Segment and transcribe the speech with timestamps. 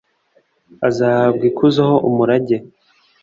[0.87, 2.57] azahabwa ikuzo ho umurage,